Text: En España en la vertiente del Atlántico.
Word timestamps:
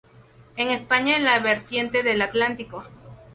En 0.55 0.71
España 0.71 1.15
en 1.15 1.25
la 1.25 1.37
vertiente 1.37 2.01
del 2.01 2.23
Atlántico. 2.23 2.83